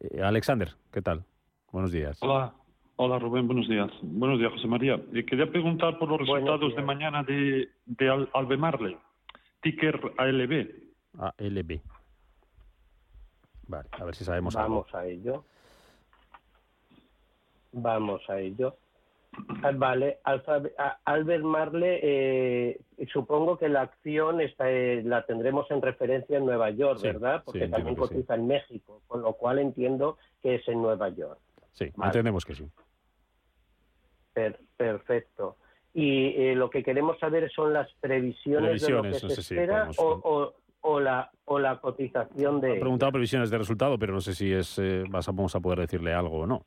[0.00, 1.24] eh, Alexander, ¿qué tal?
[1.70, 2.18] Buenos días.
[2.22, 2.54] Hola,
[2.96, 3.90] hola Rubén, buenos días.
[4.02, 5.00] Buenos días, José María.
[5.12, 6.76] Eh, quería preguntar por los Buenos resultados días.
[6.76, 8.96] de mañana de, de Al- Albemarle,
[9.60, 10.68] ticker ALB.
[11.18, 11.80] ALB.
[13.66, 14.68] Vale, a ver si sabemos algo.
[14.86, 15.44] Vamos a ello.
[17.72, 18.76] Vamos a ello.
[19.64, 20.62] Ah, Vale, Alfa-
[21.04, 22.80] Albert Marle, eh,
[23.12, 27.42] supongo que la acción está, eh, la tendremos en referencia en Nueva York, Sí, ¿verdad?
[27.44, 28.00] Porque también sí.
[28.00, 31.40] cotiza en México, con lo cual entiendo que es en Nueva York.
[31.72, 32.10] Sí, Vale.
[32.10, 32.64] entendemos que sí.
[34.34, 35.56] Per- perfecto.
[35.94, 39.98] Y eh, lo que queremos saber son las previsiones, de lo que se espera podemos-
[39.98, 40.54] o, o-
[40.86, 42.72] o la, o la cotización de...
[42.76, 46.12] Ha preguntado previsiones de resultado, pero no sé si es eh, vamos a poder decirle
[46.12, 46.66] algo o no.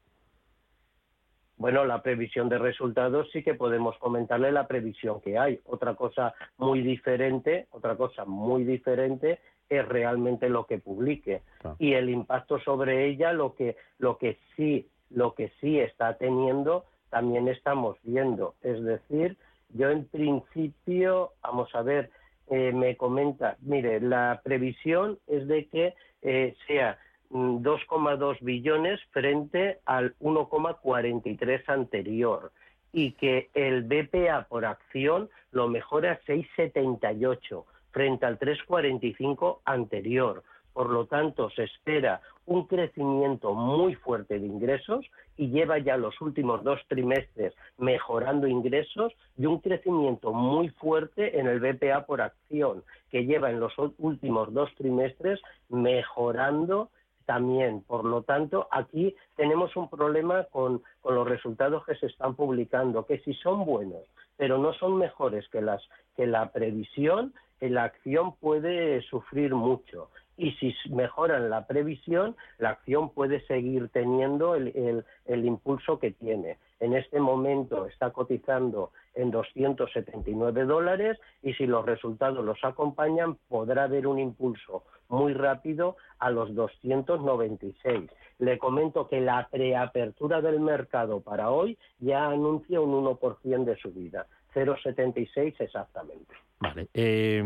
[1.57, 5.59] Bueno, la previsión de resultados sí que podemos comentarle la previsión que hay.
[5.65, 11.41] Otra cosa muy diferente, otra cosa muy diferente es realmente lo que publique
[11.79, 16.85] y el impacto sobre ella lo que lo que sí lo que sí está teniendo
[17.09, 18.55] también estamos viendo.
[18.61, 19.37] Es decir,
[19.73, 22.09] yo en principio, vamos a ver,
[22.49, 26.97] eh, me comenta, mire, la previsión es de que eh, sea
[27.29, 32.51] mm, 2,2 billones frente al 1,43 anterior
[32.93, 40.43] y que el BPA por acción lo mejora a 6,78 frente al 3,45 anterior.
[40.77, 46.21] Por lo tanto, se espera un crecimiento muy fuerte de ingresos y lleva ya los
[46.21, 52.83] últimos dos trimestres mejorando ingresos y un crecimiento muy fuerte en el BPA por acción,
[53.09, 56.91] que lleva en los últimos dos trimestres mejorando
[57.25, 57.81] también.
[57.81, 63.17] Por lo tanto, aquí tenemos un problema con, los resultados que se están publicando, que
[63.21, 64.03] si son buenos,
[64.37, 65.81] pero no son mejores que, las,
[66.15, 70.09] que la previsión, la acción puede sufrir mucho.
[70.37, 76.11] Y si mejoran la previsión, la acción puede seguir teniendo el, el- el impulso que
[76.11, 76.57] tiene.
[76.79, 83.85] En este momento está cotizando en 279 dólares y si los resultados los acompañan, podrá
[83.85, 88.09] haber un impulso muy rápido a los 296.
[88.39, 94.27] Le comento que la preapertura del mercado para hoy ya anuncia un 1% de subida,
[94.53, 96.33] 0,76 exactamente.
[96.59, 96.87] Vale.
[96.93, 97.43] Eh,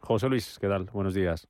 [0.00, 0.84] José Luis, ¿qué tal?
[0.92, 1.48] Buenos días.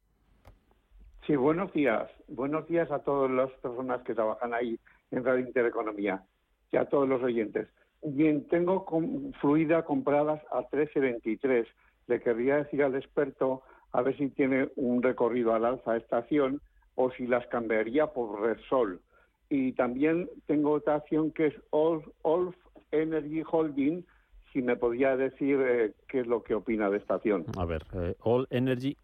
[1.27, 2.09] Sí, buenos días.
[2.29, 4.79] Buenos días a todas las personas que trabajan ahí
[5.11, 6.23] en Radio Intereconomía
[6.71, 7.69] y a todos los oyentes.
[8.03, 11.67] Bien, tengo con- fluida compradas a 13.23.
[12.07, 13.63] Le querría decir al experto
[13.93, 16.61] a ver si tiene un recorrido al alza esta acción
[16.95, 19.01] o si las cambiaría por Repsol.
[19.49, 22.57] Y también tengo otra acción que es Olf,
[22.93, 24.05] Energy Holding,
[24.53, 27.45] si me podía decir eh, qué es lo que opina de esta acción.
[27.59, 28.97] A ver, eh, All Energy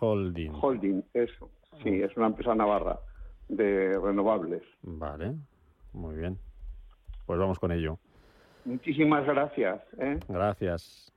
[0.00, 0.52] Holding.
[0.60, 1.50] Holding, eso.
[1.82, 2.98] Sí, es una empresa navarra
[3.48, 4.62] de renovables.
[4.82, 5.34] Vale,
[5.92, 6.38] muy bien.
[7.26, 7.98] Pues vamos con ello.
[8.64, 9.80] Muchísimas gracias.
[9.98, 10.18] ¿eh?
[10.28, 11.10] Gracias.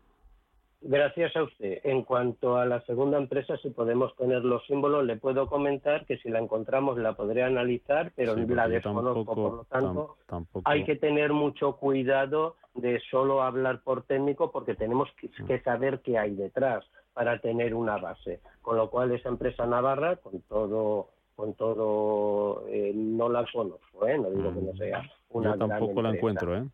[0.82, 1.80] Gracias a usted.
[1.84, 6.18] En cuanto a la segunda empresa, si podemos tener los símbolos, le puedo comentar que
[6.18, 9.14] si la encontramos la podré analizar, pero Sí, la desconozco.
[9.26, 14.04] tampoco- por lo tanto, tam- tampoco- hay que tener mucho cuidado de solo hablar por
[14.04, 15.48] técnico porque tenemos que, Mm.
[15.48, 16.86] que saber qué hay detrás
[17.18, 18.42] para tener una base.
[18.62, 24.18] Con lo cual, esa empresa navarra, con todo con todo eh, no la conozco, ¿eh?
[24.20, 25.60] no digo que no sea una Mm.
[25.60, 26.68] Yo tampoco gran la encuentro, ¿eh?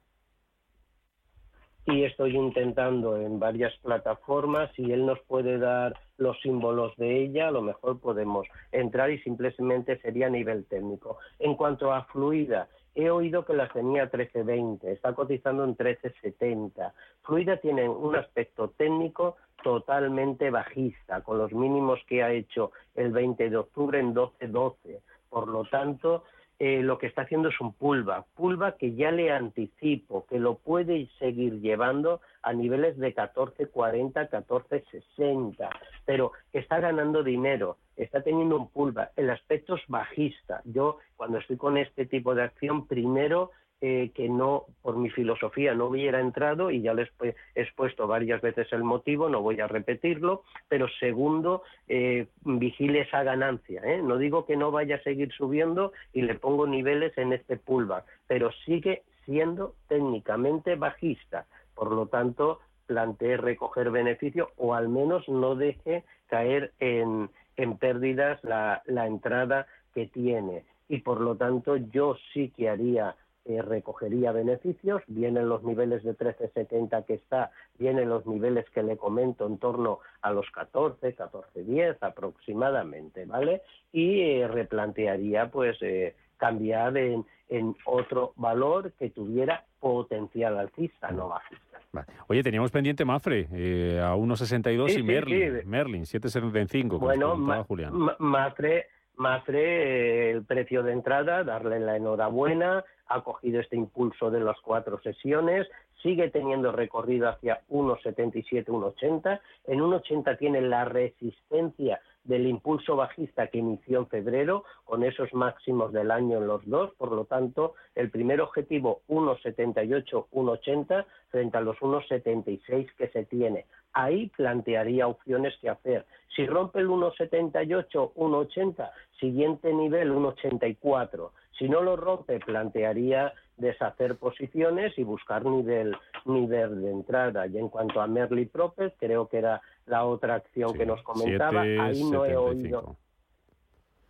[1.86, 7.48] y estoy intentando en varias plataformas si él nos puede dar los símbolos de ella,
[7.48, 11.18] a lo mejor podemos entrar y simplemente sería a nivel técnico.
[11.40, 16.94] En cuanto a Fluida, he oído que la tenía 1320, está cotizando en 1370.
[17.24, 23.50] Fluida tiene un aspecto técnico totalmente bajista, con los mínimos que ha hecho el 20
[23.50, 25.02] de octubre en 1212.
[25.30, 26.24] Por lo tanto,
[26.66, 30.56] eh, lo que está haciendo es un pullback, pullback que ya le anticipo que lo
[30.56, 35.70] puede seguir llevando a niveles de 14.40, 14.60,
[36.06, 40.62] pero está ganando dinero, está teniendo un pullback, el aspecto es bajista.
[40.64, 43.52] Yo cuando estoy con este tipo de acción, primero
[43.86, 48.42] eh, que no, por mi filosofía, no hubiera entrado y ya les he expuesto varias
[48.42, 53.82] veces el motivo, no voy a repetirlo, pero segundo, eh, vigile esa ganancia.
[53.84, 54.02] ¿eh?
[54.02, 58.06] No digo que no vaya a seguir subiendo y le pongo niveles en este pullback,
[58.26, 61.46] pero sigue siendo técnicamente bajista.
[61.76, 68.42] Por lo tanto, plantee recoger beneficio o al menos no deje caer en, en pérdidas
[68.46, 70.64] la, la entrada que tiene.
[70.88, 76.16] Y por lo tanto, yo sí que haría eh, recogería beneficios, vienen los niveles de
[76.18, 81.98] 13,70 que está, vienen los niveles que le comento en torno a los 14, 14,10
[82.02, 83.62] aproximadamente, ¿vale?
[83.92, 91.30] Y eh, replantearía pues eh, cambiar en, en otro valor que tuviera potencial alcista, no
[91.30, 91.80] bajista.
[91.92, 92.08] Vale.
[92.28, 95.68] Oye, teníamos pendiente Mafre eh, a 1.62 Sí, y sí, Merlin, sí.
[95.68, 97.94] Merlin 7.75, como Bueno, Ma- Julián.
[97.94, 104.32] Ma- Mafre, Mafre, eh, el precio de entrada, darle la enhorabuena, ha cogido este impulso
[104.32, 105.68] de las cuatro sesiones,
[106.02, 109.40] sigue teniendo recorrido hacia 1,77, 1,80.
[109.68, 115.92] En 1,80 tiene la resistencia del impulso bajista que inició en febrero, con esos máximos
[115.92, 116.94] del año en los dos.
[116.96, 123.66] Por lo tanto, el primer objetivo 1,78, 1,80 frente a los 1,76 que se tiene.
[123.94, 126.06] Ahí plantearía opciones que hacer.
[126.36, 131.32] Si rompe el 1,78, 1,80, siguiente nivel 1,84.
[131.58, 137.46] Si no lo rompe, plantearía deshacer posiciones y buscar nivel, nivel de entrada.
[137.48, 141.02] Y en cuanto a Merly Propet, creo que era la otra acción Sí, que nos
[141.04, 141.62] comentaba.
[141.62, 142.38] Ahí no he 7.75.
[142.38, 142.98] oído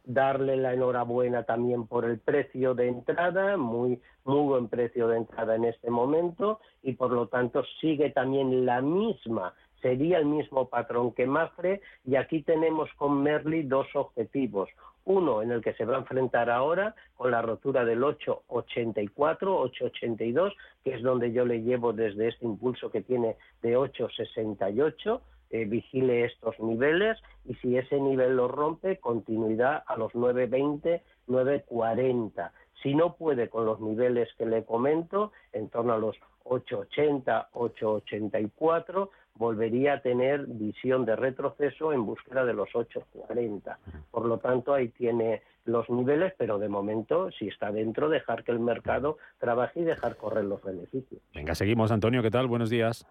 [0.04, 5.56] darle la enhorabuena también por el precio de entrada, muy, muy buen precio de entrada
[5.56, 11.14] en este momento y por lo tanto sigue también la misma, sería el mismo patrón
[11.14, 14.70] que Mafre y aquí tenemos con Merly dos objetivos.
[15.06, 20.54] Uno en el que se va a enfrentar ahora con la rotura del 884, 882,
[20.82, 25.22] que es donde yo le llevo desde este impulso que tiene de 868
[25.54, 32.52] eh, vigile estos niveles y si ese nivel lo rompe, continuidad a los 9.20, 9.40.
[32.82, 39.10] Si no puede con los niveles que le comento, en torno a los 8.80, 8.84,
[39.36, 43.78] volvería a tener visión de retroceso en búsqueda de los 8.40.
[44.10, 48.52] Por lo tanto, ahí tiene los niveles, pero de momento, si está dentro, dejar que
[48.52, 51.22] el mercado trabaje y dejar correr los beneficios.
[51.36, 51.92] Venga, seguimos.
[51.92, 52.48] Antonio, ¿qué tal?
[52.48, 53.06] Buenos días.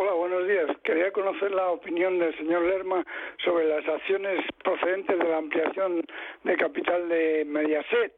[0.00, 0.68] Hola, buenos días.
[0.84, 3.04] Quería conocer la opinión del señor Lerma
[3.44, 6.04] sobre las acciones procedentes de la ampliación
[6.44, 8.14] de capital de Mediaset,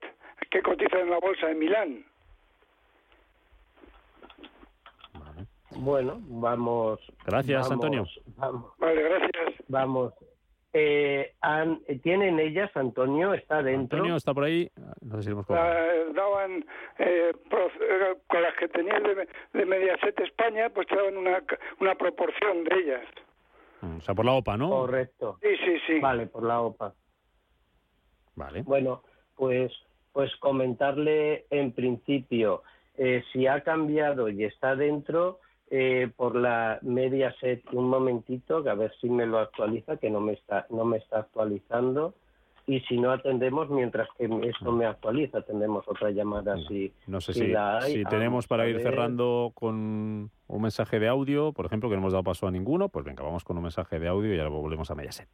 [0.51, 2.05] que cotiza en la bolsa de Milán.
[5.71, 7.01] Bueno, vamos.
[7.25, 8.05] Gracias, vamos- Antonio.
[8.37, 8.73] Vamos.
[8.79, 9.55] Vale, gracias.
[9.69, 10.12] Vamos.
[10.73, 13.35] Eh, han- ¿Tienen ellas, Antonio?
[13.35, 13.97] ¿Está dentro?
[13.99, 14.71] Antonio, ¿está por ahí?
[15.01, 15.37] No sé si.
[15.49, 16.65] La- daban,
[16.99, 21.43] eh, pro- eh, con las que tenían de, de Mediaset España, pues daban una,
[21.81, 23.05] una proporción de ellas.
[23.81, 24.71] Mm, O sea, por la OPA, ¿no?
[24.71, 25.39] Correcto.
[25.43, 25.99] Sí, sí, sí.
[26.01, 26.95] Vale, por la OPA.
[28.37, 28.62] Vale.
[28.62, 29.03] Bueno,
[29.37, 29.73] pues,
[30.12, 32.62] pues comentarle en principio,
[32.97, 35.41] eh, si ha cambiado y está dentro,
[35.71, 40.11] eh, por la media set, un momentito, que a ver si me lo actualiza, que
[40.11, 42.14] no me está, no me está actualizando.
[42.66, 47.33] y si no atendemos, mientras que esto me actualiza, atendemos otra llamada si, no sé
[47.35, 47.53] si,
[47.87, 52.12] si, tenemos para ir cerrando con un mensaje de audio, por ejemplo, que no hemos
[52.12, 54.91] dado paso a ninguno, pues venga, vamos con un mensaje de audio y ahora volvemos
[54.91, 55.29] a Mediaset.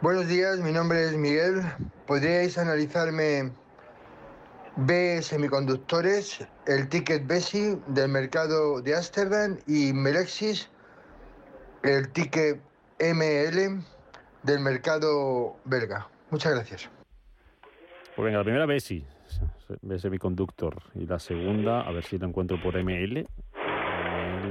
[0.00, 1.62] Buenos días, mi nombre es Miguel.
[2.06, 3.52] ¿Podríais analizarme
[4.76, 10.68] B semiconductores, el ticket BESI del mercado de Amsterdam y Melexis,
[11.84, 12.60] el ticket
[12.98, 13.82] ML
[14.42, 16.08] del mercado belga.
[16.30, 16.90] Muchas gracias.
[18.16, 19.04] Pues venga, la primera BESI,
[19.82, 23.26] B semiconductor, y la segunda, a ver si lo encuentro por ML.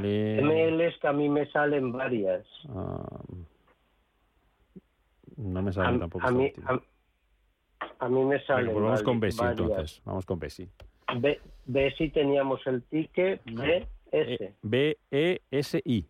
[0.01, 2.45] ML, es que a mí me salen varias.
[2.69, 3.21] Ah,
[5.37, 6.27] no me salen tampoco.
[6.27, 6.79] A mí, a,
[8.09, 8.71] mí me salen.
[8.71, 10.01] Pues vamos con BESI entonces.
[10.05, 10.69] Vamos con BESI.
[11.65, 14.53] BESI teníamos el ticket BS.
[14.61, 16.07] B-E-S-I.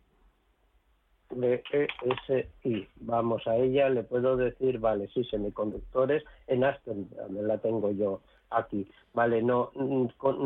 [1.29, 2.87] BESI.
[2.97, 8.87] Vamos a ella, le puedo decir, vale, sí, semiconductores en Aston, la tengo yo aquí.
[9.13, 9.71] Vale, no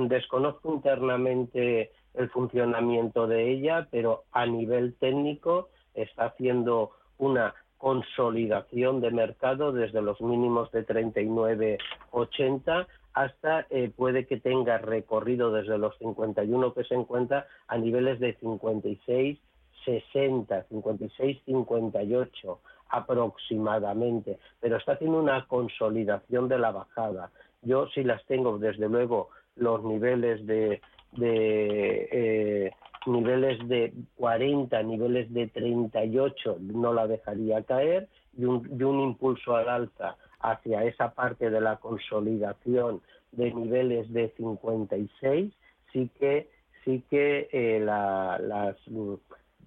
[0.08, 9.12] desconozco internamente el funcionamiento de ella, pero a nivel técnico está haciendo una consolidación de
[9.12, 16.74] mercado desde los mínimos de 39,80 hasta eh, puede que tenga recorrido desde los 51
[16.74, 19.40] que se encuentra a niveles de 56
[19.88, 22.60] 60, 56, 58
[22.90, 27.32] aproximadamente, pero está haciendo una consolidación de la bajada.
[27.62, 30.82] Yo sí las tengo, desde luego, los niveles de,
[31.14, 32.72] de eh,
[33.08, 39.56] niveles de 40, niveles de 38, no la dejaría caer, y un, y un impulso
[39.56, 43.02] al alza hacia esa parte de la consolidación
[43.32, 45.54] de niveles de 56,
[45.92, 46.50] sí que
[46.84, 48.78] sí que eh, la, las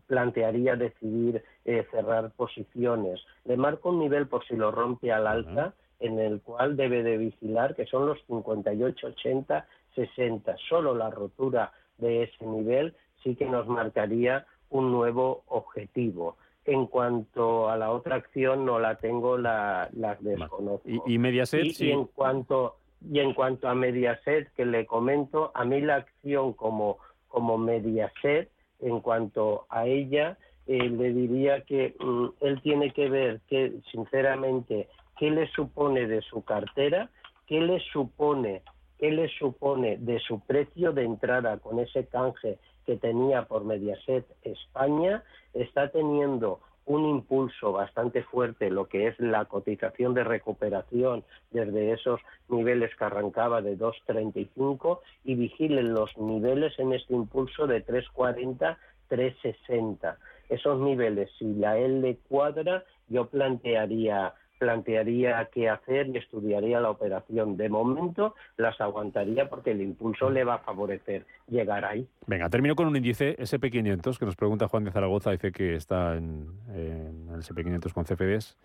[0.06, 3.20] plantearía decidir eh, cerrar posiciones.
[3.44, 7.18] Le marco un nivel por si lo rompe al alta, en el cual debe de
[7.18, 10.56] vigilar, que son los 58, 80, 60.
[10.68, 16.36] Solo la rotura de ese nivel sí que nos marcaría un nuevo objetivo.
[16.64, 19.88] En cuanto a la otra acción, no la tengo, la,
[20.20, 20.88] desconozco.
[21.06, 21.64] ¿Y, Mediaset?
[21.64, 22.76] Y, y, en cuanto,
[23.10, 26.98] y en cuanto a Mediaset, que le comento, a mí la acción como,
[27.28, 28.50] como Mediaset
[28.80, 34.88] en cuanto a ella, eh, le diría que mm, él tiene que ver que, sinceramente,
[35.18, 37.10] qué le supone de su cartera,
[37.46, 38.62] qué le supone,
[38.98, 42.58] qué le supone de su precio de entrada con ese canje
[42.90, 45.22] que tenía por Mediaset España,
[45.54, 51.22] está teniendo un impulso bastante fuerte lo que es la cotización de recuperación
[51.52, 57.86] desde esos niveles que arrancaba de 2.35 y vigilen los niveles en este impulso de
[57.86, 58.76] 3.40,
[59.08, 60.16] 3.60.
[60.48, 67.56] Esos niveles, si la L cuadra, yo plantearía plantearía qué hacer y estudiaría la operación.
[67.56, 72.06] De momento las aguantaría porque el impulso le va a favorecer llegar ahí.
[72.26, 76.14] Venga, termino con un índice SP500 que nos pregunta Juan de Zaragoza, dice que está
[76.16, 78.56] en, el SP500 con CFDs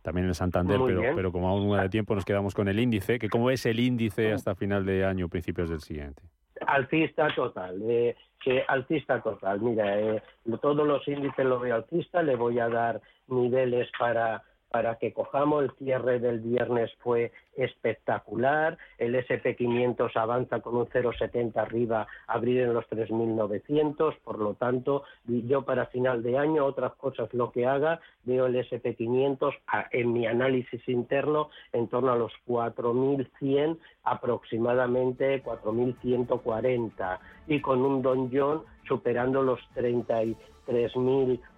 [0.00, 2.78] también en el Santander, pero, pero como aún no hay tiempo nos quedamos con el
[2.78, 6.22] índice, que cómo es el índice hasta final de año, principios del siguiente.
[6.66, 9.60] Alcista total, eh, que alcista total.
[9.60, 10.22] Mira, eh,
[10.62, 15.64] todos los índices lo veo alcista, le voy a dar niveles para para que cojamos.
[15.64, 18.78] El cierre del viernes fue espectacular.
[18.98, 24.16] El SP500 avanza con un 0,70 arriba, abrir en los 3.900.
[24.22, 28.56] Por lo tanto, yo para final de año, otras cosas lo que haga, veo el
[28.56, 29.54] SP500
[29.92, 37.18] en mi análisis interno en torno a los 4.100, aproximadamente 4.140.
[37.46, 40.36] Y con un Don John superando los 33.000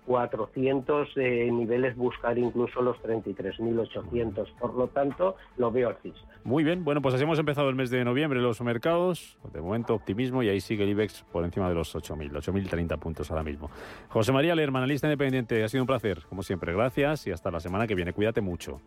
[0.06, 4.52] 400 de niveles buscar incluso los 33.800.
[4.58, 6.20] Por lo tanto, lo veo alcista.
[6.44, 9.38] Muy bien, bueno, pues así hemos empezado el mes de noviembre los mercados.
[9.52, 13.30] De momento optimismo y ahí sigue el IBEX por encima de los 8.000, 8.030 puntos
[13.30, 13.70] ahora mismo.
[14.08, 16.72] José María Lerman, analista independiente, ha sido un placer, como siempre.
[16.72, 18.12] Gracias y hasta la semana que viene.
[18.12, 18.80] Cuídate mucho.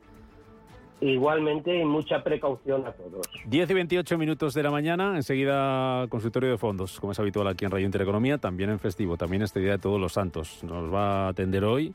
[1.01, 3.27] Igualmente, mucha precaución a todos.
[3.45, 7.65] 10 y 28 minutos de la mañana, enseguida consultorio de fondos, como es habitual aquí
[7.65, 10.63] en Radio Intereconomía, también en festivo, también este Día de Todos los Santos.
[10.63, 11.93] Nos va a atender hoy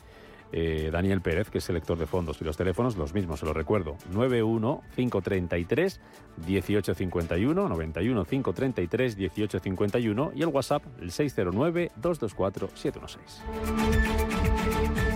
[0.52, 3.54] eh, Daniel Pérez, que es selector de fondos, y los teléfonos los mismos, se los
[3.54, 6.00] recuerdo, 91 533
[6.46, 15.07] 1851, 91 533 1851 y el WhatsApp el 609 224 716.